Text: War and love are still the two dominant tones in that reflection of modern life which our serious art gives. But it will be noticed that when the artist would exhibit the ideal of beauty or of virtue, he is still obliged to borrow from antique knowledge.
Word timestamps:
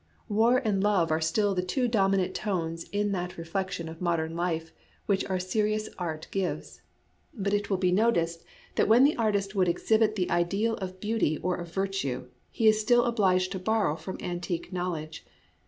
War 0.29 0.57
and 0.57 0.81
love 0.81 1.11
are 1.11 1.21
still 1.21 1.53
the 1.53 1.61
two 1.61 1.87
dominant 1.87 2.33
tones 2.33 2.85
in 2.85 3.11
that 3.11 3.37
reflection 3.37 3.87
of 3.87 4.01
modern 4.01 4.35
life 4.35 4.71
which 5.05 5.23
our 5.25 5.37
serious 5.39 5.89
art 5.99 6.27
gives. 6.31 6.81
But 7.35 7.53
it 7.53 7.69
will 7.69 7.77
be 7.77 7.91
noticed 7.91 8.43
that 8.77 8.87
when 8.87 9.03
the 9.03 9.15
artist 9.15 9.53
would 9.53 9.67
exhibit 9.67 10.15
the 10.15 10.31
ideal 10.31 10.73
of 10.77 10.99
beauty 10.99 11.37
or 11.43 11.55
of 11.57 11.71
virtue, 11.71 12.29
he 12.49 12.67
is 12.67 12.81
still 12.81 13.03
obliged 13.05 13.51
to 13.51 13.59
borrow 13.59 13.95
from 13.95 14.17
antique 14.21 14.73
knowledge. 14.73 15.23